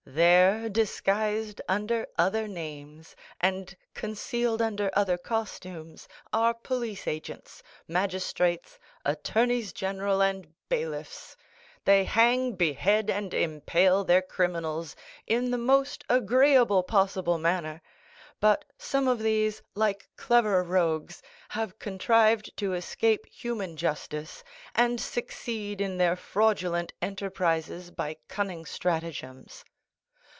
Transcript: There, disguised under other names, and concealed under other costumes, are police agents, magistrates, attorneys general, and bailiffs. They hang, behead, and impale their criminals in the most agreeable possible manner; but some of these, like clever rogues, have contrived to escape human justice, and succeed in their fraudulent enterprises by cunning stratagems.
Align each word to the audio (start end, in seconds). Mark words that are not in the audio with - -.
There, 0.03 0.67
disguised 0.67 1.61
under 1.69 2.07
other 2.17 2.45
names, 2.47 3.15
and 3.39 3.73
concealed 3.93 4.59
under 4.61 4.89
other 4.93 5.17
costumes, 5.17 6.07
are 6.33 6.53
police 6.55 7.07
agents, 7.07 7.63
magistrates, 7.87 8.77
attorneys 9.05 9.71
general, 9.71 10.21
and 10.21 10.53
bailiffs. 10.67 11.37
They 11.85 12.03
hang, 12.03 12.53
behead, 12.53 13.09
and 13.11 13.31
impale 13.33 14.03
their 14.03 14.23
criminals 14.23 14.97
in 15.27 15.51
the 15.51 15.57
most 15.59 16.03
agreeable 16.09 16.81
possible 16.83 17.37
manner; 17.37 17.81
but 18.41 18.65
some 18.77 19.07
of 19.07 19.19
these, 19.19 19.61
like 19.75 20.09
clever 20.17 20.61
rogues, 20.63 21.21
have 21.49 21.79
contrived 21.79 22.57
to 22.57 22.73
escape 22.73 23.27
human 23.27 23.77
justice, 23.77 24.43
and 24.75 24.99
succeed 24.99 25.79
in 25.79 25.97
their 25.97 26.15
fraudulent 26.17 26.91
enterprises 27.03 27.91
by 27.91 28.17
cunning 28.27 28.65
stratagems. 28.65 29.63